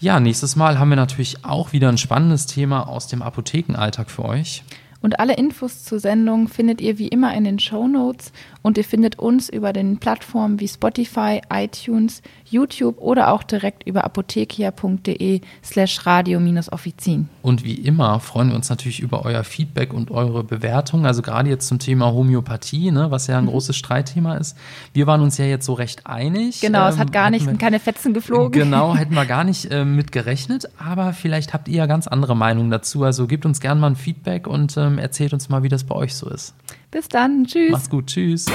Ja, 0.00 0.18
nächstes 0.18 0.56
Mal 0.56 0.80
haben 0.80 0.88
wir 0.88 0.96
natürlich 0.96 1.44
auch 1.44 1.72
wieder 1.72 1.88
ein 1.88 1.96
spannendes 1.96 2.46
Thema 2.46 2.88
aus 2.88 3.06
dem 3.06 3.22
Apothekenalltag 3.22 4.10
für 4.10 4.24
euch. 4.24 4.64
Und 5.00 5.20
alle 5.20 5.36
Infos 5.36 5.84
zur 5.84 6.00
Sendung 6.00 6.48
findet 6.48 6.80
ihr 6.80 6.98
wie 6.98 7.08
immer 7.08 7.34
in 7.34 7.44
den 7.44 7.60
Show 7.60 7.86
Notes 7.86 8.32
und 8.62 8.78
ihr 8.78 8.84
findet 8.84 9.18
uns 9.18 9.48
über 9.48 9.72
den 9.72 9.98
Plattformen 9.98 10.60
wie 10.60 10.68
Spotify, 10.68 11.40
iTunes, 11.52 12.22
YouTube 12.48 12.98
oder 12.98 13.32
auch 13.32 13.42
direkt 13.42 13.86
über 13.86 14.04
apothekia.de 14.04 15.40
slash 15.64 16.06
radio-offizin. 16.06 17.28
Und 17.42 17.64
wie 17.64 17.74
immer 17.74 18.20
freuen 18.20 18.50
wir 18.50 18.56
uns 18.56 18.70
natürlich 18.70 19.00
über 19.00 19.24
euer 19.24 19.44
Feedback 19.44 19.92
und 19.92 20.10
eure 20.10 20.44
Bewertung. 20.44 21.06
Also 21.06 21.22
gerade 21.22 21.50
jetzt 21.50 21.66
zum 21.66 21.78
Thema 21.78 22.12
Homöopathie, 22.12 22.90
ne, 22.90 23.10
was 23.10 23.26
ja 23.26 23.38
ein 23.38 23.44
mhm. 23.44 23.50
großes 23.50 23.76
Streitthema 23.76 24.36
ist. 24.36 24.56
Wir 24.92 25.06
waren 25.06 25.20
uns 25.20 25.38
ja 25.38 25.44
jetzt 25.44 25.66
so 25.66 25.72
recht 25.72 26.06
einig. 26.06 26.60
Genau, 26.60 26.84
ähm, 26.84 26.92
es 26.92 26.98
hat 26.98 27.12
gar 27.12 27.30
nicht, 27.30 27.46
wir, 27.46 27.54
keine 27.58 27.80
Fetzen 27.80 28.14
geflogen. 28.14 28.52
Genau, 28.52 28.94
hätten 28.96 29.14
wir 29.14 29.26
gar 29.26 29.44
nicht 29.44 29.70
äh, 29.70 29.84
mit 29.84 30.12
gerechnet. 30.12 30.68
Aber 30.78 31.12
vielleicht 31.12 31.52
habt 31.52 31.68
ihr 31.68 31.78
ja 31.78 31.86
ganz 31.86 32.06
andere 32.06 32.36
Meinungen 32.36 32.70
dazu. 32.70 33.02
Also 33.02 33.26
gebt 33.26 33.44
uns 33.44 33.60
gerne 33.60 33.80
mal 33.80 33.88
ein 33.88 33.96
Feedback 33.96 34.46
und 34.46 34.76
ähm, 34.76 34.98
erzählt 34.98 35.32
uns 35.32 35.48
mal, 35.48 35.62
wie 35.62 35.68
das 35.68 35.84
bei 35.84 35.94
euch 35.94 36.14
so 36.14 36.28
ist. 36.28 36.54
Bis 36.92 37.08
dann. 37.08 37.44
Tschüss. 37.46 37.72
Mach's 37.72 37.90
gut. 37.90 38.06
Tschüss. 38.06 38.46